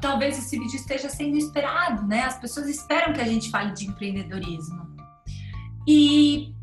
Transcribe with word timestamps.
Talvez 0.00 0.38
esse 0.38 0.58
vídeo 0.58 0.76
esteja 0.76 1.08
sendo 1.08 1.36
esperado, 1.36 2.06
né? 2.06 2.22
As 2.22 2.38
pessoas 2.38 2.68
esperam 2.68 3.12
que 3.12 3.20
a 3.20 3.24
gente 3.24 3.50
fale 3.50 3.72
de 3.72 3.86
empreendedorismo. 3.86 4.86
E 5.86 6.54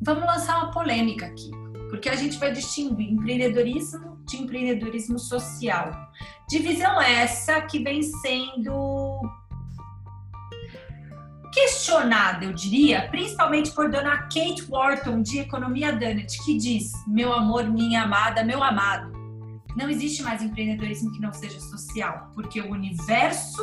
vamos 0.00 0.24
lançar 0.24 0.58
uma 0.58 0.70
polêmica 0.70 1.26
aqui, 1.26 1.50
porque 1.88 2.08
a 2.08 2.16
gente 2.16 2.38
vai 2.38 2.52
distinguir 2.52 3.12
empreendedorismo 3.12 4.18
de 4.26 4.36
empreendedorismo 4.38 5.18
social. 5.18 5.92
Divisão 6.48 7.00
essa 7.00 7.60
que 7.62 7.78
vem 7.78 8.02
sendo 8.02 9.20
questionada, 11.52 12.46
eu 12.46 12.52
diria, 12.52 13.08
principalmente 13.10 13.70
por 13.72 13.90
dona 13.90 14.22
Kate 14.22 14.64
Wharton, 14.68 15.22
de 15.22 15.38
Economia 15.40 15.92
Dunnett, 15.92 16.42
que 16.44 16.56
diz: 16.56 16.90
Meu 17.06 17.32
amor, 17.32 17.64
minha 17.68 18.02
amada, 18.02 18.42
meu 18.42 18.62
amado, 18.62 19.12
não 19.76 19.88
existe 19.88 20.22
mais 20.22 20.42
empreendedorismo 20.42 21.12
que 21.12 21.20
não 21.20 21.32
seja 21.32 21.60
social, 21.60 22.30
porque 22.34 22.60
o 22.60 22.70
universo 22.70 23.62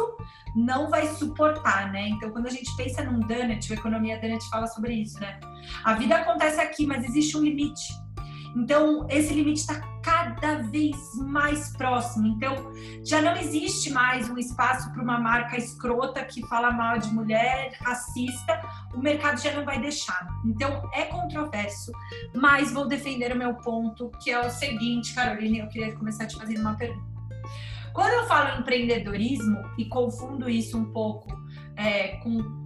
não 0.55 0.89
vai 0.89 1.07
suportar, 1.07 1.91
né? 1.91 2.09
Então, 2.09 2.31
quando 2.31 2.47
a 2.47 2.49
gente 2.49 2.75
pensa 2.75 3.03
num 3.03 3.19
Dunnett, 3.19 3.71
o 3.71 3.73
Economia 3.73 4.19
Dunnett 4.19 4.47
fala 4.49 4.67
sobre 4.67 4.93
isso, 4.93 5.19
né? 5.19 5.39
A 5.83 5.93
vida 5.93 6.15
acontece 6.15 6.59
aqui, 6.59 6.85
mas 6.85 7.03
existe 7.03 7.37
um 7.37 7.41
limite. 7.41 7.93
Então, 8.55 9.05
esse 9.09 9.33
limite 9.33 9.59
está 9.59 9.79
cada 10.35 10.61
vez 10.63 10.95
mais 11.15 11.75
próximo. 11.75 12.27
Então, 12.27 12.71
já 13.03 13.21
não 13.21 13.35
existe 13.35 13.89
mais 13.91 14.29
um 14.29 14.37
espaço 14.37 14.91
para 14.91 15.01
uma 15.01 15.19
marca 15.19 15.57
escrota 15.57 16.23
que 16.23 16.45
fala 16.47 16.71
mal 16.71 16.97
de 16.97 17.09
mulher, 17.13 17.77
racista. 17.81 18.61
O 18.93 18.99
mercado 18.99 19.41
já 19.41 19.53
não 19.53 19.65
vai 19.65 19.79
deixar. 19.79 20.27
Então, 20.45 20.89
é 20.93 21.05
controverso, 21.05 21.91
mas 22.35 22.71
vou 22.71 22.87
defender 22.87 23.33
o 23.33 23.37
meu 23.37 23.55
ponto, 23.55 24.11
que 24.21 24.31
é 24.31 24.39
o 24.39 24.49
seguinte, 24.49 25.13
Carolina, 25.13 25.65
eu 25.65 25.67
queria 25.67 25.95
começar 25.95 26.25
te 26.25 26.37
fazendo 26.37 26.61
uma 26.61 26.75
pergunta. 26.75 27.09
Quando 27.93 28.13
eu 28.13 28.27
falo 28.27 28.59
empreendedorismo 28.59 29.57
e 29.77 29.85
confundo 29.85 30.49
isso 30.49 30.77
um 30.77 30.85
pouco 30.85 31.27
é, 31.75 32.17
com 32.17 32.58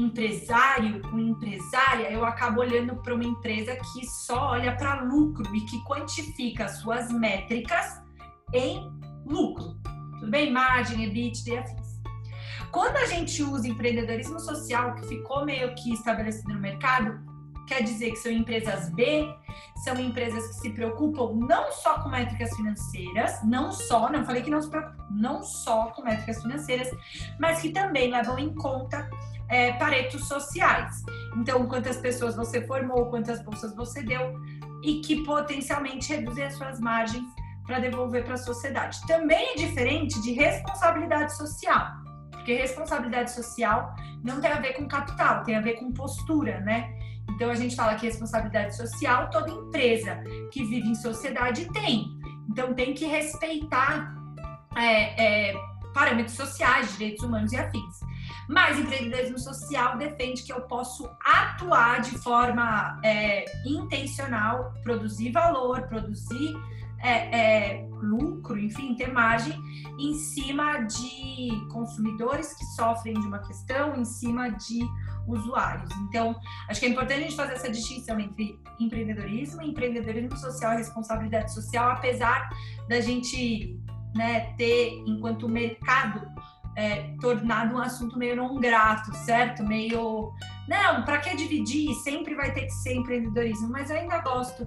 empresário 0.00 1.00
com 1.02 1.18
empresária, 1.18 2.10
eu 2.10 2.24
acabo 2.24 2.60
olhando 2.60 2.96
para 2.96 3.14
uma 3.14 3.24
empresa 3.24 3.76
que 3.76 4.06
só 4.06 4.50
olha 4.50 4.76
para 4.76 5.02
lucro 5.02 5.54
e 5.54 5.60
que 5.62 5.82
quantifica 5.84 6.68
suas 6.68 7.12
métricas 7.12 8.02
em 8.52 8.90
lucro. 9.24 9.76
Tudo 10.18 10.30
bem? 10.30 10.52
Margem, 10.52 11.04
EBITDA 11.04 11.50
e 11.50 11.58
afins. 11.58 11.94
Quando 12.70 12.96
a 12.96 13.06
gente 13.06 13.42
usa 13.42 13.68
empreendedorismo 13.68 14.40
social, 14.40 14.94
que 14.96 15.06
ficou 15.06 15.44
meio 15.44 15.74
que 15.76 15.92
estabelecido 15.92 16.54
no 16.54 16.60
mercado, 16.60 17.20
quer 17.66 17.82
dizer 17.82 18.10
que 18.10 18.16
são 18.16 18.32
empresas 18.32 18.90
B, 18.90 19.26
são 19.84 19.98
empresas 19.98 20.46
que 20.48 20.54
se 20.54 20.70
preocupam 20.70 21.34
não 21.46 21.70
só 21.72 22.02
com 22.02 22.08
métricas 22.08 22.54
financeiras, 22.56 23.42
não 23.44 23.72
só, 23.72 24.10
não 24.10 24.24
falei 24.24 24.42
que 24.42 24.50
não 24.50 24.60
se 24.60 24.68
preocupam, 24.68 25.06
não 25.10 25.42
só 25.42 25.86
com 25.86 26.02
métricas 26.02 26.42
financeiras, 26.42 26.90
mas 27.38 27.60
que 27.60 27.70
também 27.70 28.10
levam 28.10 28.38
em 28.38 28.54
conta 28.54 29.08
é, 29.48 29.72
paretos 29.72 30.26
sociais. 30.26 31.02
Então, 31.36 31.66
quantas 31.66 31.96
pessoas 31.96 32.36
você 32.36 32.66
formou, 32.66 33.06
quantas 33.06 33.42
bolsas 33.42 33.74
você 33.74 34.02
deu 34.02 34.34
e 34.82 35.00
que 35.00 35.24
potencialmente 35.24 36.12
reduzem 36.12 36.44
as 36.44 36.54
suas 36.54 36.78
margens 36.80 37.24
para 37.66 37.78
devolver 37.78 38.24
para 38.24 38.34
a 38.34 38.38
sociedade. 38.38 39.00
Também 39.06 39.52
é 39.52 39.54
diferente 39.56 40.20
de 40.20 40.32
responsabilidade 40.32 41.34
social, 41.34 41.86
porque 42.30 42.54
responsabilidade 42.54 43.32
social 43.32 43.94
não 44.22 44.40
tem 44.40 44.52
a 44.52 44.60
ver 44.60 44.74
com 44.74 44.86
capital, 44.86 45.42
tem 45.42 45.56
a 45.56 45.60
ver 45.60 45.74
com 45.74 45.92
postura, 45.92 46.60
né? 46.60 46.92
Então 47.30 47.50
a 47.50 47.54
gente 47.54 47.74
fala 47.74 47.94
que 47.94 48.06
responsabilidade 48.06 48.76
social 48.76 49.30
toda 49.30 49.50
empresa 49.50 50.22
que 50.52 50.62
vive 50.64 50.88
em 50.88 50.94
sociedade 50.94 51.66
tem. 51.72 52.06
Então 52.50 52.74
tem 52.74 52.92
que 52.92 53.06
respeitar 53.06 54.14
é, 54.76 55.50
é, 55.50 55.54
parâmetros 55.94 56.36
sociais, 56.36 56.92
direitos 56.92 57.24
humanos 57.24 57.52
e 57.52 57.56
afins. 57.56 58.00
Mas 58.48 58.78
empreendedorismo 58.78 59.38
social 59.38 59.96
defende 59.96 60.42
que 60.42 60.52
eu 60.52 60.62
posso 60.62 61.10
atuar 61.24 62.00
de 62.00 62.18
forma 62.18 63.00
é, 63.02 63.44
intencional, 63.66 64.74
produzir 64.82 65.30
valor, 65.30 65.82
produzir 65.88 66.54
é, 67.04 67.38
é, 67.38 67.88
lucro, 68.02 68.58
enfim, 68.58 68.94
ter 68.94 69.12
margem 69.12 69.58
em 69.98 70.14
cima 70.14 70.80
de 70.80 71.50
consumidores 71.70 72.54
que 72.54 72.64
sofrem 72.76 73.14
de 73.14 73.26
uma 73.26 73.38
questão, 73.40 73.94
em 73.94 74.04
cima 74.04 74.48
de 74.50 74.80
usuários. 75.26 75.90
Então, 76.08 76.34
acho 76.68 76.80
que 76.80 76.86
é 76.86 76.88
importante 76.88 77.18
a 77.18 77.22
gente 77.22 77.36
fazer 77.36 77.52
essa 77.54 77.70
distinção 77.70 78.18
entre 78.18 78.58
empreendedorismo, 78.80 79.62
empreendedorismo 79.62 80.36
social 80.36 80.74
e 80.74 80.76
responsabilidade 80.76 81.52
social, 81.52 81.90
apesar 81.90 82.48
da 82.88 83.00
gente 83.00 83.78
né, 84.14 84.54
ter, 84.56 85.02
enquanto 85.06 85.48
mercado, 85.48 86.22
é, 86.76 87.14
tornado 87.20 87.74
um 87.74 87.78
assunto 87.78 88.18
meio 88.18 88.36
não 88.36 88.56
grato, 88.56 89.14
certo? 89.24 89.62
Meio. 89.62 90.32
Não, 90.68 91.04
para 91.04 91.18
que 91.18 91.36
dividir? 91.36 91.94
Sempre 91.96 92.34
vai 92.34 92.52
ter 92.52 92.62
que 92.62 92.72
ser 92.72 92.94
empreendedorismo, 92.94 93.70
mas 93.70 93.90
eu 93.90 93.96
ainda 93.96 94.18
gosto 94.20 94.66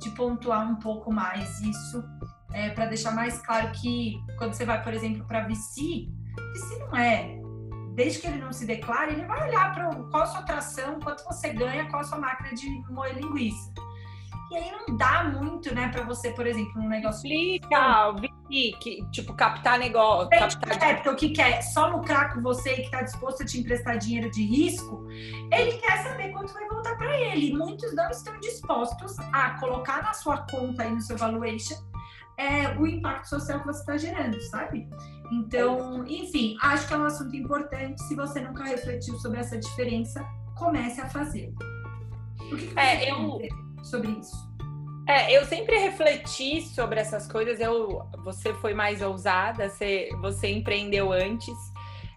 de 0.00 0.10
pontuar 0.10 0.70
um 0.70 0.76
pouco 0.76 1.12
mais 1.12 1.60
isso, 1.60 2.04
é, 2.52 2.70
para 2.70 2.86
deixar 2.86 3.12
mais 3.12 3.40
claro 3.40 3.70
que 3.72 4.16
quando 4.36 4.54
você 4.54 4.64
vai, 4.64 4.82
por 4.82 4.94
exemplo, 4.94 5.26
para 5.26 5.46
VC, 5.46 6.08
VC 6.52 6.78
não 6.78 6.96
é. 6.96 7.36
Desde 7.94 8.20
que 8.20 8.28
ele 8.28 8.38
não 8.38 8.52
se 8.52 8.64
declare, 8.64 9.12
ele 9.12 9.24
vai 9.24 9.48
olhar 9.48 9.74
para 9.74 9.92
qual 9.92 10.22
a 10.22 10.26
sua 10.26 10.40
atração, 10.40 11.00
quanto 11.00 11.24
você 11.24 11.52
ganha, 11.52 11.88
qual 11.90 12.00
a 12.00 12.04
sua 12.04 12.18
máquina 12.18 12.54
de 12.54 12.68
moer 12.92 13.16
linguiça. 13.16 13.72
E 14.50 14.56
aí 14.56 14.70
não 14.70 14.96
dá 14.96 15.24
muito, 15.24 15.74
né, 15.74 15.88
para 15.88 16.04
você, 16.04 16.30
por 16.30 16.46
exemplo, 16.46 16.80
um 16.80 16.88
negócio. 16.88 17.26
Explica, 17.26 18.12
que, 18.48 19.04
tipo, 19.10 19.34
captar 19.34 19.78
negócio. 19.78 20.28
É, 20.32 20.38
captar... 20.38 20.82
É, 20.82 20.94
porque 20.94 21.08
o 21.10 21.16
que 21.16 21.30
quer 21.30 21.60
só 21.62 21.88
lucrar 21.88 22.32
com 22.32 22.40
você 22.40 22.72
e 22.72 22.76
que 22.76 22.82
está 22.82 23.02
disposto 23.02 23.42
a 23.42 23.46
te 23.46 23.60
emprestar 23.60 23.98
dinheiro 23.98 24.30
de 24.30 24.42
risco, 24.44 25.06
ele 25.52 25.72
quer 25.78 26.02
saber 26.02 26.30
quanto 26.32 26.52
vai 26.54 26.66
voltar 26.68 26.96
para 26.96 27.18
ele. 27.20 27.52
Muitos 27.52 27.94
não 27.94 28.10
estão 28.10 28.38
dispostos 28.40 29.18
a 29.32 29.58
colocar 29.58 30.02
na 30.02 30.14
sua 30.14 30.38
conta 30.50 30.84
e 30.86 30.90
no 30.90 31.00
seu 31.00 31.16
valuation 31.16 31.76
é, 32.38 32.78
o 32.78 32.86
impacto 32.86 33.28
social 33.28 33.60
que 33.60 33.66
você 33.66 33.80
está 33.80 33.96
gerando, 33.96 34.40
sabe? 34.42 34.88
Então, 35.30 36.06
enfim, 36.06 36.56
acho 36.62 36.86
que 36.86 36.94
é 36.94 36.96
um 36.96 37.04
assunto 37.04 37.36
importante. 37.36 38.00
Se 38.04 38.14
você 38.14 38.40
nunca 38.40 38.64
refletiu 38.64 39.18
sobre 39.18 39.40
essa 39.40 39.58
diferença, 39.58 40.24
comece 40.56 41.00
a 41.00 41.08
fazer. 41.08 41.52
O 42.50 42.56
que, 42.56 42.68
que 42.68 42.78
é, 42.78 43.10
eu 43.10 43.38
sobre 43.82 44.12
isso? 44.12 44.47
É, 45.08 45.34
eu 45.34 45.46
sempre 45.46 45.78
refleti 45.78 46.60
sobre 46.60 47.00
essas 47.00 47.26
coisas. 47.26 47.58
Eu, 47.58 48.06
você 48.22 48.52
foi 48.52 48.74
mais 48.74 49.00
ousada, 49.00 49.70
você, 49.70 50.10
você 50.20 50.48
empreendeu 50.48 51.10
antes. 51.10 51.56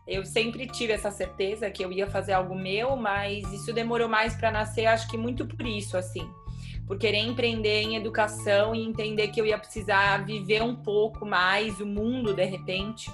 Eu 0.06 0.25
sempre 0.25 0.68
tive 0.68 0.91
essa 0.91 1.09
certeza 1.09 1.72
que 1.72 1.85
eu 1.85 1.90
ia 1.90 2.06
fazer 2.06 2.34
algo 2.34 2.53
meu, 2.53 2.97
mas 2.97 3.50
isso 3.53 3.72
demorou 3.72 4.09
mais 4.09 4.35
para 4.35 4.52
nascer, 4.52 4.88
acho 4.88 5.07
que 5.07 5.18
muito 5.18 5.47
por 5.47 5.66
isso, 5.66 5.96
assim. 5.96 6.29
Por 6.85 6.97
querer 6.97 7.19
empreender 7.19 7.84
em 7.84 7.96
educação 7.96 8.75
e 8.75 8.84
entender 8.84 9.29
que 9.29 9.40
eu 9.40 9.46
ia 9.46 9.58
precisar 9.58 10.25
viver 10.25 10.62
um 10.62 10.75
pouco 10.75 11.25
mais 11.25 11.79
o 11.79 11.85
mundo 11.85 12.34
de 12.34 12.44
repente, 12.44 13.09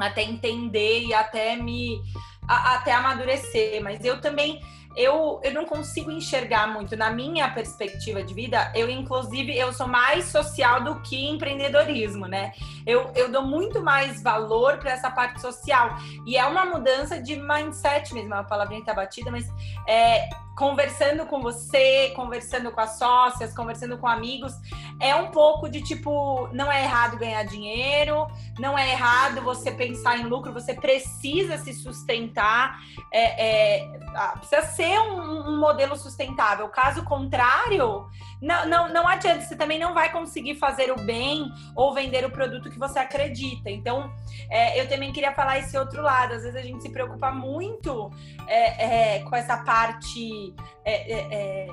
até 0.00 0.22
entender 0.22 1.02
e 1.02 1.12
até 1.12 1.54
me 1.54 2.00
a, 2.48 2.76
até 2.76 2.92
amadurecer. 2.92 3.82
Mas 3.82 4.02
eu 4.02 4.22
também 4.22 4.58
eu, 4.96 5.40
eu 5.44 5.52
não 5.52 5.66
consigo 5.66 6.10
enxergar 6.10 6.66
muito. 6.66 6.96
Na 6.96 7.10
minha 7.10 7.50
perspectiva 7.50 8.22
de 8.22 8.32
vida, 8.32 8.72
eu, 8.74 8.88
inclusive, 8.88 9.56
eu 9.56 9.72
sou 9.72 9.86
mais 9.86 10.24
social 10.26 10.82
do 10.82 11.00
que 11.02 11.28
empreendedorismo, 11.28 12.26
né? 12.26 12.52
Eu, 12.86 13.10
eu 13.14 13.30
dou 13.30 13.42
muito 13.42 13.82
mais 13.82 14.22
valor 14.22 14.78
para 14.78 14.92
essa 14.92 15.10
parte 15.10 15.40
social. 15.40 15.96
E 16.24 16.36
é 16.36 16.44
uma 16.46 16.64
mudança 16.64 17.20
de 17.20 17.36
mindset 17.36 18.14
mesmo, 18.14 18.32
é 18.32 18.36
uma 18.38 18.44
palavrinha 18.44 18.84
tá 18.84 18.94
batida, 18.94 19.30
mas 19.30 19.46
é, 19.86 20.28
conversando 20.56 21.26
com 21.26 21.42
você, 21.42 22.12
conversando 22.16 22.72
com 22.72 22.80
as 22.80 22.96
sócias, 22.98 23.54
conversando 23.54 23.98
com 23.98 24.06
amigos, 24.06 24.54
é 24.98 25.14
um 25.14 25.30
pouco 25.30 25.68
de 25.68 25.82
tipo, 25.82 26.48
não 26.52 26.72
é 26.72 26.82
errado 26.82 27.18
ganhar 27.18 27.42
dinheiro, 27.42 28.26
não 28.58 28.76
é 28.76 28.92
errado 28.92 29.42
você 29.42 29.70
pensar 29.70 30.18
em 30.18 30.24
lucro, 30.24 30.54
você 30.54 30.72
precisa 30.72 31.58
se 31.58 31.74
sustentar, 31.74 32.80
é, 33.12 33.82
é, 33.82 33.98
precisa 34.38 34.62
ser 34.62 34.85
um, 34.86 35.48
um, 35.48 35.58
modelo 35.58 35.96
sustentável. 35.96 36.68
Caso 36.68 37.04
contrário, 37.04 38.06
não, 38.40 38.66
não, 38.66 38.92
não 38.92 39.08
adianta, 39.08 39.42
você 39.42 39.56
também 39.56 39.78
não 39.78 39.94
vai 39.94 40.12
conseguir 40.12 40.56
fazer 40.56 40.90
o 40.90 41.00
bem 41.00 41.50
ou 41.74 41.94
vender 41.94 42.24
o 42.24 42.30
produto 42.30 42.70
que 42.70 42.78
você 42.78 42.98
acredita. 42.98 43.70
Então, 43.70 44.12
é, 44.50 44.80
eu 44.80 44.88
também 44.88 45.12
queria 45.12 45.32
falar 45.32 45.58
esse 45.58 45.76
outro 45.76 46.02
lado. 46.02 46.34
Às 46.34 46.42
vezes 46.42 46.56
a 46.56 46.62
gente 46.62 46.82
se 46.82 46.90
preocupa 46.90 47.30
muito 47.30 48.10
é, 48.46 49.16
é, 49.16 49.22
com 49.22 49.34
essa 49.34 49.58
parte 49.58 50.54
é, 50.84 51.12
é, 51.12 51.28
é, 51.30 51.68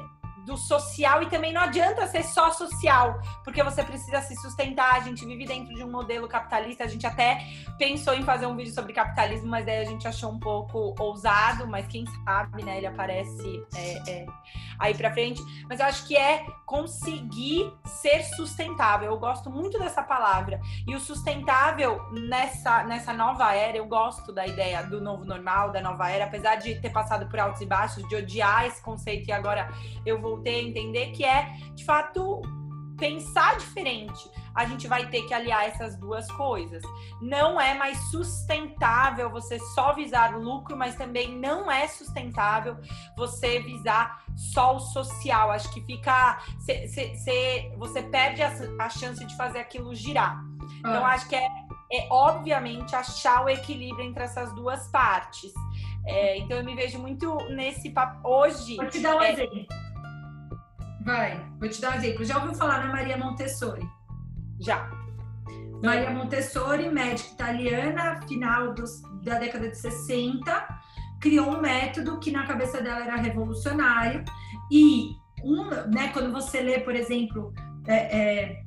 do 0.45 0.57
social 0.57 1.23
e 1.23 1.29
também 1.29 1.53
não 1.53 1.61
adianta 1.61 2.05
ser 2.07 2.23
só 2.23 2.51
social, 2.51 3.19
porque 3.43 3.63
você 3.63 3.83
precisa 3.83 4.21
se 4.21 4.35
sustentar. 4.35 4.95
A 4.95 4.99
gente 4.99 5.25
vive 5.25 5.45
dentro 5.45 5.73
de 5.73 5.83
um 5.83 5.91
modelo 5.91 6.27
capitalista. 6.27 6.83
A 6.83 6.87
gente 6.87 7.05
até 7.05 7.45
pensou 7.77 8.13
em 8.13 8.23
fazer 8.23 8.45
um 8.45 8.55
vídeo 8.55 8.73
sobre 8.73 8.93
capitalismo, 8.93 9.47
mas 9.47 9.67
aí 9.67 9.79
a 9.79 9.85
gente 9.85 10.07
achou 10.07 10.31
um 10.31 10.39
pouco 10.39 10.93
ousado. 10.99 11.67
Mas 11.67 11.87
quem 11.87 12.05
sabe, 12.25 12.63
né? 12.63 12.77
Ele 12.77 12.87
aparece 12.87 13.65
é, 13.75 14.11
é, 14.11 14.25
aí 14.77 14.93
para 14.93 15.11
frente. 15.11 15.41
Mas 15.69 15.79
eu 15.79 15.85
acho 15.85 16.07
que 16.07 16.17
é 16.17 16.45
conseguir 16.65 17.71
ser 17.85 18.23
sustentável. 18.23 19.11
Eu 19.11 19.19
gosto 19.19 19.49
muito 19.49 19.79
dessa 19.79 20.03
palavra. 20.03 20.59
E 20.87 20.95
o 20.95 20.99
sustentável 20.99 22.01
nessa, 22.11 22.83
nessa 22.83 23.13
nova 23.13 23.53
era, 23.53 23.77
eu 23.77 23.85
gosto 23.85 24.33
da 24.33 24.45
ideia 24.45 24.83
do 24.83 24.99
novo 24.99 25.23
normal, 25.23 25.71
da 25.71 25.81
nova 25.81 26.09
era, 26.09 26.25
apesar 26.25 26.55
de 26.55 26.75
ter 26.81 26.89
passado 26.89 27.27
por 27.27 27.39
altos 27.39 27.61
e 27.61 27.65
baixos, 27.65 28.07
de 28.07 28.15
odiar 28.15 28.65
esse 28.65 28.81
conceito 28.81 29.27
e 29.27 29.31
agora 29.31 29.69
eu 30.05 30.19
voltei 30.33 30.59
a 30.59 30.63
entender 30.63 31.11
que 31.11 31.23
é, 31.23 31.53
de 31.75 31.85
fato, 31.85 32.41
pensar 32.97 33.57
diferente. 33.57 34.31
A 34.55 34.65
gente 34.65 34.87
vai 34.87 35.07
ter 35.09 35.23
que 35.23 35.33
aliar 35.33 35.65
essas 35.65 35.97
duas 35.97 36.29
coisas. 36.31 36.83
Não 37.19 37.59
é 37.59 37.73
mais 37.73 37.97
sustentável 38.11 39.29
você 39.29 39.57
só 39.73 39.93
visar 39.93 40.37
lucro, 40.37 40.77
mas 40.77 40.95
também 40.95 41.35
não 41.39 41.71
é 41.71 41.87
sustentável 41.87 42.77
você 43.17 43.59
visar 43.59 44.23
só 44.35 44.75
o 44.75 44.79
social. 44.79 45.49
Acho 45.49 45.73
que 45.73 45.81
fica. 45.81 46.39
Cê, 46.59 46.87
cê, 46.87 47.15
cê, 47.15 47.73
você 47.77 48.03
perde 48.03 48.43
a, 48.43 48.53
a, 48.79 48.89
chance 48.89 49.25
de 49.25 49.35
fazer 49.35 49.59
aquilo 49.59 49.95
girar. 49.95 50.43
Então, 50.79 50.91
ah. 50.91 50.97
Então, 50.97 51.05
acho 51.07 51.27
que 51.27 51.35
é, 51.35 51.47
é, 51.91 52.07
obviamente, 52.11 52.95
achar 52.95 53.43
o 53.43 53.49
equilíbrio 53.49 54.05
entre 54.05 54.23
essas 54.23 54.53
duas 54.53 54.87
partes. 54.89 55.51
É, 56.05 56.37
então, 56.37 56.57
eu 56.57 56.63
me 56.63 56.75
vejo 56.75 56.99
muito 56.99 57.35
nesse 57.49 57.89
papo. 57.89 58.27
Hoje. 58.27 58.75
Vou 58.75 58.87
te 58.87 58.99
dar 58.99 59.15
um 59.15 59.21
é, 59.21 59.31
exemplo 59.31 59.82
Vai, 61.03 61.45
vou 61.59 61.67
te 61.67 61.81
dar 61.81 61.91
um 61.91 61.95
exemplo. 61.95 62.23
Já 62.23 62.37
ouviu 62.37 62.53
falar 62.53 62.85
na 62.85 62.91
Maria 62.91 63.17
Montessori? 63.17 63.85
Já. 64.59 64.89
Maria 65.83 66.09
Montessori, 66.11 66.89
médica 66.89 67.33
italiana, 67.33 68.21
final 68.25 68.73
dos, 68.73 69.01
da 69.21 69.37
década 69.37 69.67
de 69.67 69.77
60, 69.77 70.79
criou 71.19 71.57
um 71.57 71.61
método 71.61 72.19
que 72.19 72.31
na 72.31 72.45
cabeça 72.45 72.81
dela 72.81 73.03
era 73.03 73.17
revolucionário. 73.17 74.23
E 74.71 75.15
um, 75.43 75.65
né, 75.93 76.09
quando 76.13 76.31
você 76.31 76.61
lê, 76.61 76.79
por 76.79 76.95
exemplo, 76.95 77.53
é, 77.85 78.17
é... 78.17 78.63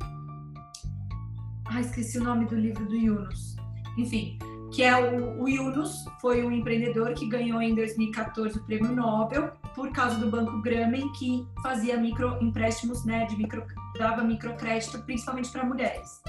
Ah, 1.65 1.81
esqueci 1.81 2.19
o 2.19 2.25
nome 2.25 2.45
do 2.45 2.55
livro 2.55 2.85
do 2.85 2.95
Yunus. 2.95 3.57
Enfim, 3.97 4.39
que 4.71 4.83
é 4.83 4.95
o, 4.95 5.43
o 5.43 5.49
Yunus, 5.49 6.05
foi 6.21 6.45
um 6.45 6.53
empreendedor 6.53 7.15
que 7.15 7.27
ganhou 7.27 7.63
em 7.63 7.75
2014 7.75 8.59
o 8.59 8.65
prêmio 8.65 8.95
Nobel 8.95 9.53
por 9.77 9.93
causa 9.93 10.17
do 10.17 10.31
Banco 10.31 10.63
Grameen, 10.63 11.13
que 11.13 11.47
fazia 11.63 11.99
microempréstimos, 11.99 13.05
né, 13.05 13.27
de 13.27 13.37
micro, 13.37 13.63
dava 13.99 14.25
microcrédito 14.25 15.03
principalmente 15.03 15.51
para 15.51 15.65
mulheres. 15.65 16.23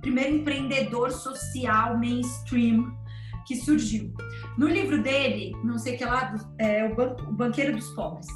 Primeiro 0.00 0.36
empreendedor 0.36 1.12
social 1.12 1.98
mainstream 1.98 2.96
que 3.46 3.56
surgiu. 3.56 4.12
No 4.56 4.66
livro 4.66 5.02
dele, 5.02 5.52
não 5.62 5.78
sei 5.78 5.98
que 5.98 6.04
lá, 6.04 6.34
é 6.58 6.86
o, 6.86 6.94
Ban 6.96 7.14
o 7.28 7.32
Banqueiro 7.32 7.76
dos 7.76 7.90
Pobres, 7.90 8.26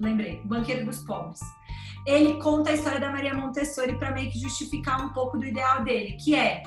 lembrei, 0.00 0.40
o 0.42 0.48
Banqueiro 0.48 0.86
dos 0.86 1.00
Pobres. 1.00 1.40
Ele 2.06 2.40
conta 2.40 2.70
a 2.70 2.74
história 2.74 2.98
da 2.98 3.10
Maria 3.10 3.34
Montessori 3.34 3.96
para 3.98 4.10
meio 4.10 4.30
que 4.30 4.40
justificar 4.40 5.04
um 5.04 5.10
pouco 5.10 5.38
do 5.38 5.44
ideal 5.44 5.84
dele, 5.84 6.16
que 6.16 6.34
é 6.34 6.62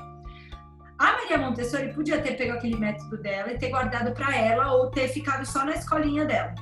a 0.98 1.12
Maria 1.12 1.38
Montessori 1.38 1.92
podia 1.94 2.22
ter 2.22 2.38
pego 2.38 2.54
aquele 2.54 2.78
método 2.78 3.18
dela 3.18 3.52
e 3.52 3.58
ter 3.58 3.70
guardado 3.70 4.14
para 4.14 4.34
ela 4.36 4.72
ou 4.74 4.90
ter 4.92 5.10
ficado 5.10 5.46
só 5.46 5.66
na 5.66 5.74
escolinha 5.74 6.24
dela. 6.24 6.56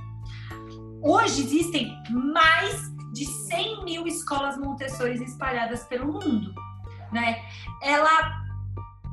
Hoje 1.04 1.42
existem 1.44 2.02
mais 2.10 2.82
de 3.14 3.26
100 3.26 3.84
mil 3.84 4.08
escolas 4.08 4.58
Montessori 4.58 5.22
espalhadas 5.22 5.84
pelo 5.84 6.14
mundo, 6.14 6.56
né? 7.12 7.44
Ela 7.82 8.42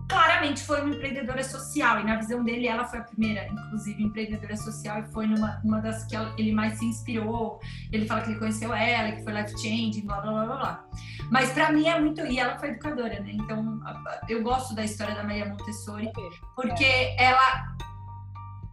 claramente 0.09 0.63
foi 0.63 0.81
uma 0.83 0.95
empreendedora 0.95 1.43
social 1.43 2.01
e 2.01 2.05
na 2.05 2.17
visão 2.17 2.45
dele 2.45 2.69
ela 2.69 2.85
foi 2.85 3.01
a 3.01 3.03
primeira, 3.03 3.47
inclusive 3.47 4.03
empreendedora 4.03 4.57
social 4.57 5.01
e 5.01 5.13
foi 5.13 5.27
numa 5.27 5.61
uma 5.65 5.81
das 5.81 6.05
que 6.05 6.17
ele 6.39 6.53
mais 6.53 6.79
se 6.79 6.85
inspirou. 6.85 7.59
Ele 7.93 8.07
fala 8.07 8.21
que 8.21 8.31
ele 8.31 8.39
conheceu 8.39 8.73
ela, 8.73 9.11
que 9.11 9.25
foi 9.25 9.33
life 9.33 9.53
changing, 9.53 10.07
blá 10.07 10.21
blá 10.21 10.33
blá 10.33 10.45
blá. 10.45 10.57
blá. 10.57 10.85
Mas 11.31 11.53
para 11.53 11.73
mim 11.73 11.89
é 11.89 12.01
muito 12.01 12.25
e 12.25 12.39
ela 12.39 12.57
foi 12.57 12.71
educadora, 12.71 13.19
né? 13.21 13.33
Então 13.33 13.81
eu 14.29 14.43
gosto 14.45 14.77
da 14.77 14.85
história 14.85 15.15
da 15.15 15.25
Maria 15.25 15.47
Montessori 15.47 16.11
porque 16.55 17.17
ela 17.19 17.70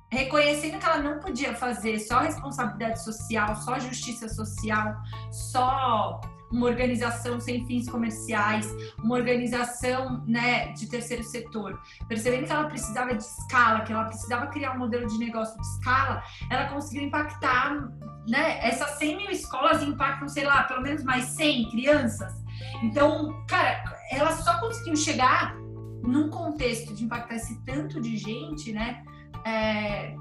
reconhecendo 0.09 0.80
que 0.80 0.86
ela 0.86 1.00
não 1.00 1.19
podia 1.19 1.54
fazer 1.54 2.00
só 2.00 2.19
responsabilidade 2.19 3.04
social, 3.04 3.56
só 3.56 3.80
justiça 3.80 4.30
social, 4.30 4.95
só 5.31 6.21
uma 6.51 6.65
organização 6.68 7.39
sem 7.39 7.65
fins 7.65 7.89
comerciais, 7.89 8.74
uma 9.04 9.15
organização 9.15 10.24
né, 10.25 10.71
de 10.74 10.88
terceiro 10.88 11.24
setor, 11.24 11.80
percebendo 12.07 12.45
que 12.45 12.51
ela 12.51 12.69
precisava 12.69 13.13
de 13.13 13.24
escala, 13.24 13.81
que 13.81 13.92
ela 13.92 14.06
precisava 14.06 14.48
criar 14.48 14.74
um 14.74 14.80
modelo 14.80 15.07
de 15.07 15.18
negócio 15.18 15.59
de 15.59 15.68
escala, 15.68 16.24
ela 16.50 16.68
conseguiu 16.68 17.04
impactar, 17.04 17.89
né, 18.27 18.65
essas 18.65 18.92
100 18.98 19.18
mil 19.18 19.30
escolas 19.30 19.83
impactam, 19.83 20.27
sei 20.27 20.45
lá, 20.45 20.63
pelo 20.63 20.81
menos 20.81 21.04
mais 21.04 21.25
100 21.25 21.69
crianças. 21.69 22.33
Então, 22.81 23.45
cara, 23.48 23.83
ela 24.12 24.31
só 24.31 24.59
conseguiu 24.59 24.95
chegar 24.95 25.56
num 26.01 26.30
contexto 26.30 26.94
de 26.94 27.04
impactar 27.04 27.36
esse 27.36 27.62
tanto 27.65 28.00
de 28.00 28.15
gente, 28.15 28.71
né, 28.71 29.04
é, 29.47 30.15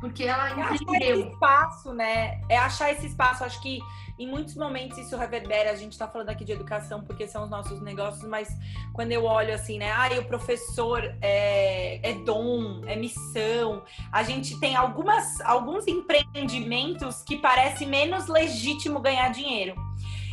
porque 0.00 0.24
ela 0.24 0.50
é 0.50 0.62
achar 0.62 1.00
esse 1.00 1.28
espaço, 1.28 1.94
né? 1.94 2.40
É 2.48 2.58
achar 2.58 2.90
esse 2.90 3.06
espaço. 3.06 3.44
Acho 3.44 3.62
que 3.62 3.78
em 4.18 4.28
muitos 4.28 4.56
momentos 4.56 4.98
isso 4.98 5.16
reverbera. 5.16 5.70
A 5.70 5.76
gente 5.76 5.92
está 5.92 6.08
falando 6.08 6.28
aqui 6.28 6.44
de 6.44 6.50
educação 6.50 7.04
porque 7.04 7.28
são 7.28 7.44
os 7.44 7.50
nossos 7.50 7.80
negócios, 7.80 8.28
mas 8.28 8.48
quando 8.92 9.12
eu 9.12 9.24
olho 9.24 9.54
assim, 9.54 9.78
né? 9.78 9.92
Ah, 9.92 10.08
o 10.18 10.24
professor 10.24 11.04
é, 11.20 12.00
é 12.02 12.14
dom, 12.24 12.82
é 12.84 12.96
missão. 12.96 13.84
A 14.10 14.24
gente 14.24 14.58
tem 14.58 14.74
algumas, 14.74 15.40
alguns 15.42 15.86
empreendimentos 15.86 17.22
que 17.22 17.38
parece 17.38 17.86
menos 17.86 18.26
legítimo 18.26 18.98
ganhar 18.98 19.28
dinheiro. 19.28 19.76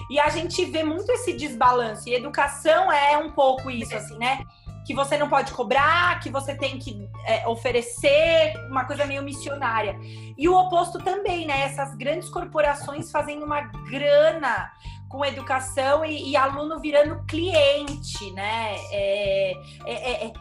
E 0.10 0.20
a 0.20 0.30
gente 0.30 0.66
vê 0.66 0.84
muito 0.84 1.12
esse 1.12 1.34
desbalanço. 1.34 2.10
E 2.10 2.16
educação 2.16 2.92
é 2.92 3.16
um 3.20 3.32
pouco 3.32 3.70
isso, 3.70 3.96
assim, 3.96 4.18
né? 4.18 4.44
Que 4.90 4.96
você 4.96 5.20
não 5.20 5.30
pode 5.30 5.54
cobrar, 5.54 6.20
que 6.20 6.32
você 6.32 6.56
tem 6.56 6.80
que 6.80 7.08
é, 7.24 7.48
oferecer, 7.48 8.56
uma 8.72 8.86
coisa 8.86 9.06
meio 9.06 9.22
missionária. 9.22 9.96
E 10.36 10.50
o 10.50 10.56
oposto 10.56 10.98
também, 10.98 11.46
né? 11.46 11.62
Essas 11.62 11.94
grandes 11.94 12.28
corporações 12.28 13.12
fazendo 13.12 13.46
uma 13.46 13.62
grana 13.62 14.72
com 15.08 15.24
educação 15.24 16.04
e, 16.04 16.32
e 16.32 16.36
aluno 16.36 16.80
virando 16.80 17.24
cliente, 17.28 18.32
né? 18.32 18.78
É, 18.92 19.54
é, 19.86 19.94
é, 19.94 20.26
é 20.26 20.34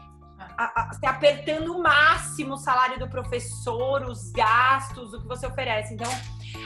a, 0.56 0.80
a, 0.80 0.94
se 0.94 1.04
apertando 1.04 1.76
o 1.76 1.82
máximo 1.82 2.54
o 2.54 2.56
salário 2.56 2.98
do 2.98 3.06
professor, 3.06 4.02
os 4.04 4.30
gastos, 4.30 5.12
o 5.12 5.20
que 5.20 5.28
você 5.28 5.46
oferece. 5.46 5.92
Então, 5.92 6.10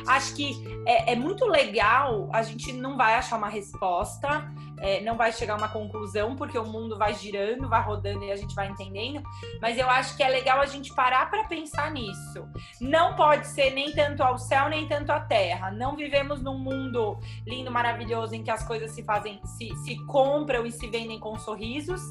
acho 0.07 0.37
que 0.37 0.55
é, 0.87 1.15
é 1.15 1.17
muito 1.17 1.45
legal, 1.47 2.31
a 2.33 2.45
gente 2.45 2.73
não 2.73 2.97
vai 2.97 3.17
achar 3.17 3.39
uma 3.39 3.49
resposta 3.49 4.49
é, 4.83 5.01
não 5.01 5.17
vai 5.17 5.33
chegar 5.33 5.55
a 5.55 5.57
uma 5.57 5.69
conclusão, 5.69 6.35
porque 6.35 6.59
o 6.59 6.67
mundo 6.67 6.99
vai 6.99 7.15
girando, 7.15 7.69
vai 7.69 7.81
rodando 7.81 8.25
e 8.25 8.33
a 8.33 8.37
gente 8.37 8.53
vai 8.55 8.69
entendendo. 8.69 9.23
Mas 9.61 9.79
eu 9.79 9.89
acho 9.89 10.17
que 10.17 10.25
é 10.25 10.29
legal 10.29 10.61
a 10.61 10.67
gente 10.67 10.93
parar 10.93 11.31
para 11.31 11.45
pensar 11.45 11.91
nisso. 11.93 12.49
Não 12.81 13.15
pode 13.15 13.47
ser 13.47 13.71
nem 13.71 13.93
tanto 13.93 14.23
ao 14.25 14.37
céu, 14.37 14.69
nem 14.69 14.89
tanto 14.89 15.11
à 15.11 15.21
terra. 15.21 15.71
Não 15.71 15.97
vivemos 15.97 16.43
num 16.43 16.59
mundo 16.59 17.19
lindo, 17.47 17.71
maravilhoso, 17.71 18.35
em 18.35 18.43
que 18.43 18.51
as 18.51 18.67
coisas 18.67 18.91
se 18.91 19.05
fazem, 19.05 19.41
se, 19.45 19.75
se 19.77 19.97
compram 20.07 20.67
e 20.67 20.73
se 20.73 20.89
vendem 20.89 21.21
com 21.21 21.39
sorrisos. 21.39 22.03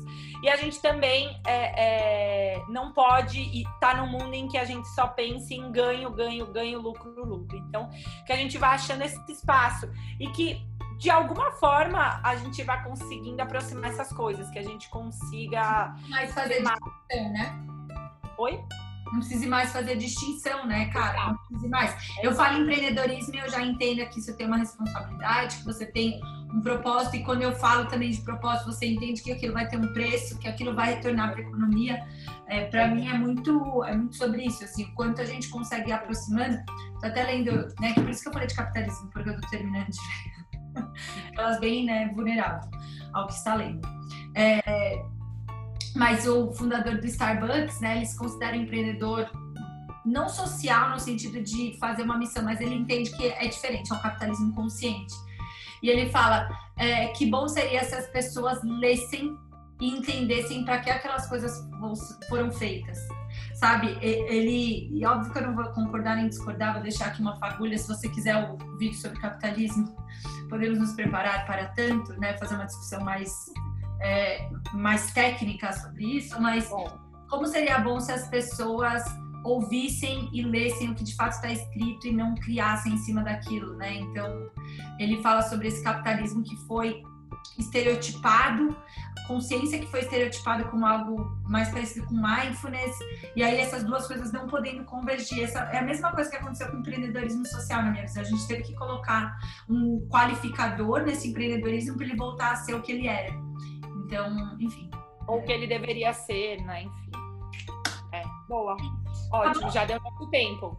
E 0.41 0.49
a 0.49 0.55
gente 0.55 0.81
também 0.81 1.37
é, 1.45 2.55
é, 2.55 2.63
não 2.69 2.93
pode 2.93 3.41
estar 3.59 3.79
tá 3.79 3.93
num 3.95 4.07
mundo 4.07 4.33
em 4.33 4.47
que 4.47 4.57
a 4.57 4.63
gente 4.63 4.87
só 4.89 5.07
pense 5.07 5.53
em 5.53 5.71
ganho, 5.73 6.09
ganho, 6.09 6.47
ganho, 6.47 6.79
lucro, 6.79 7.11
lucro. 7.25 7.57
Então, 7.57 7.89
que 8.25 8.31
a 8.31 8.37
gente 8.37 8.57
vá 8.57 8.69
achando 8.69 9.03
esse 9.03 9.19
espaço. 9.29 9.91
E 10.17 10.27
que 10.29 10.70
de 11.01 11.09
alguma 11.09 11.51
forma 11.53 12.21
a 12.23 12.35
gente 12.35 12.61
vai 12.61 12.83
conseguindo 12.83 13.41
aproximar 13.41 13.89
essas 13.89 14.13
coisas, 14.13 14.47
que 14.51 14.59
a 14.59 14.61
gente 14.61 14.87
consiga. 14.89 15.95
Mais 16.07 16.31
fazer 16.31 16.61
mais... 16.61 16.77
distinção, 16.79 17.33
né? 17.33 17.63
Oi? 18.37 18.63
Não 19.05 19.19
precise 19.19 19.47
mais 19.47 19.73
fazer 19.73 19.97
distinção, 19.97 20.67
né, 20.67 20.85
cara? 20.89 21.29
Não 21.29 21.37
precise 21.47 21.67
mais. 21.69 22.15
Eu 22.21 22.33
falo 22.33 22.59
empreendedorismo 22.59 23.33
e 23.33 23.39
eu 23.39 23.49
já 23.49 23.63
entendo 23.63 24.07
que 24.09 24.19
isso 24.19 24.37
tem 24.37 24.45
uma 24.45 24.57
responsabilidade, 24.57 25.57
que 25.57 25.65
você 25.65 25.87
tem 25.87 26.21
um 26.53 26.61
propósito, 26.61 27.15
e 27.15 27.23
quando 27.23 27.41
eu 27.41 27.53
falo 27.53 27.87
também 27.87 28.11
de 28.11 28.21
propósito, 28.21 28.71
você 28.71 28.85
entende 28.85 29.23
que 29.23 29.31
aquilo 29.31 29.53
vai 29.53 29.67
ter 29.67 29.77
um 29.77 29.91
preço, 29.93 30.37
que 30.37 30.47
aquilo 30.47 30.75
vai 30.75 30.93
retornar 30.93 31.31
para 31.31 31.41
a 31.41 31.43
economia. 31.43 32.05
É, 32.47 32.65
para 32.65 32.87
mim 32.87 33.07
é 33.07 33.17
muito, 33.17 33.83
é 33.85 33.97
muito 33.97 34.15
sobre 34.15 34.43
isso, 34.45 34.63
assim, 34.63 34.83
o 34.83 34.93
quanto 34.93 35.19
a 35.19 35.25
gente 35.25 35.49
consegue 35.49 35.89
ir 35.89 35.93
aproximando. 35.93 36.57
Tô 36.99 37.07
até 37.07 37.23
lendo, 37.23 37.51
né, 37.79 37.93
que 37.93 38.01
por 38.01 38.09
isso 38.09 38.21
que 38.21 38.29
eu 38.29 38.33
falei 38.33 38.47
de 38.47 38.55
capitalismo, 38.55 39.09
porque 39.09 39.29
eu 39.29 39.41
tô 39.41 39.47
terminando 39.49 39.87
de 39.87 39.99
elas 41.37 41.59
bem 41.59 41.85
né, 41.85 42.11
vulneráveis 42.15 42.65
ao 43.13 43.27
que 43.27 43.33
está 43.33 43.55
lendo. 43.55 43.81
É, 44.35 45.03
mas 45.95 46.27
o 46.27 46.51
fundador 46.53 46.99
do 46.99 47.05
Starbucks, 47.05 47.81
né, 47.81 47.97
eles 47.97 48.17
consideram 48.17 48.57
empreendedor 48.57 49.29
não 50.05 50.27
social 50.27 50.89
no 50.89 50.99
sentido 50.99 51.41
de 51.43 51.77
fazer 51.79 52.03
uma 52.03 52.17
missão, 52.17 52.43
mas 52.43 52.59
ele 52.59 52.75
entende 52.75 53.11
que 53.11 53.27
é 53.27 53.47
diferente, 53.47 53.91
é 53.91 53.95
um 53.95 53.99
capitalismo 53.99 54.53
consciente. 54.53 55.13
E 55.83 55.89
ele 55.89 56.09
fala 56.09 56.49
é, 56.77 57.07
que 57.07 57.25
bom 57.25 57.47
seria 57.47 57.83
se 57.83 57.95
as 57.95 58.07
pessoas 58.07 58.59
lessem 58.63 59.35
e 59.79 59.89
entendessem 59.89 60.63
para 60.63 60.79
que 60.79 60.89
aquelas 60.89 61.27
coisas 61.27 61.67
foram 62.29 62.51
feitas. 62.51 62.99
Sabe, 63.55 63.97
ele, 64.01 64.89
e 64.91 65.05
óbvio 65.05 65.31
que 65.31 65.37
eu 65.37 65.47
não 65.47 65.55
vou 65.55 65.65
concordar 65.65 66.15
nem 66.15 66.27
discordar, 66.27 66.73
vou 66.73 66.81
deixar 66.81 67.07
aqui 67.07 67.21
uma 67.21 67.35
fagulha. 67.35 67.77
Se 67.77 67.87
você 67.87 68.09
quiser 68.09 68.35
o 68.35 68.77
vídeo 68.77 68.97
sobre 68.97 69.19
capitalismo, 69.19 69.95
podemos 70.49 70.79
nos 70.79 70.93
preparar 70.93 71.45
para 71.45 71.67
tanto, 71.67 72.19
né? 72.19 72.37
Fazer 72.37 72.55
uma 72.55 72.65
discussão 72.65 73.03
mais, 73.03 73.31
é, 74.01 74.49
mais 74.73 75.11
técnica 75.13 75.71
sobre 75.73 76.17
isso, 76.17 76.41
mas 76.41 76.69
como 77.29 77.45
seria 77.45 77.79
bom 77.79 77.99
se 77.99 78.11
as 78.11 78.27
pessoas 78.27 79.03
ouvissem 79.43 80.29
e 80.33 80.41
lessem 80.41 80.89
o 80.89 80.95
que 80.95 81.03
de 81.03 81.15
fato 81.15 81.33
está 81.33 81.51
escrito 81.51 82.07
e 82.07 82.11
não 82.11 82.35
criassem 82.35 82.93
em 82.93 82.97
cima 82.97 83.23
daquilo, 83.23 83.75
né? 83.75 83.95
Então, 83.95 84.49
ele 84.99 85.21
fala 85.21 85.41
sobre 85.41 85.67
esse 85.67 85.83
capitalismo 85.83 86.43
que 86.43 86.55
foi 86.67 87.01
estereotipado, 87.57 88.75
consciência 89.27 89.79
que 89.79 89.87
foi 89.87 90.01
estereotipada 90.01 90.63
como 90.65 90.85
algo 90.85 91.37
mais 91.43 91.69
parecido 91.69 92.05
com 92.07 92.15
mindfulness, 92.15 92.97
e 93.35 93.43
aí 93.43 93.59
essas 93.59 93.83
duas 93.83 94.07
coisas 94.07 94.31
não 94.31 94.47
podendo 94.47 94.83
convergir. 94.83 95.43
Essa 95.43 95.59
é 95.59 95.79
a 95.79 95.81
mesma 95.81 96.11
coisa 96.11 96.29
que 96.29 96.35
aconteceu 96.35 96.69
com 96.69 96.77
o 96.77 96.79
empreendedorismo 96.79 97.45
social, 97.45 97.83
na 97.83 97.91
minha 97.91 98.03
visão. 98.03 98.23
A 98.23 98.25
gente 98.25 98.47
teve 98.47 98.63
que 98.63 98.75
colocar 98.75 99.37
um 99.69 100.07
qualificador 100.09 101.03
nesse 101.03 101.29
empreendedorismo 101.29 101.95
para 101.95 102.05
ele 102.05 102.15
voltar 102.15 102.51
a 102.51 102.55
ser 102.55 102.73
o 102.73 102.81
que 102.81 102.91
ele 102.91 103.07
era. 103.07 103.31
Então, 104.05 104.57
enfim. 104.59 104.89
Ou 105.27 105.39
o 105.39 105.43
que 105.43 105.51
ele 105.51 105.67
deveria 105.67 106.13
ser, 106.13 106.61
né? 106.63 106.83
Enfim. 106.83 107.11
É, 108.13 108.23
boa. 108.49 108.75
Ótimo, 109.31 109.71
já 109.71 109.85
deu 109.85 110.01
muito 110.01 110.29
tempo. 110.29 110.77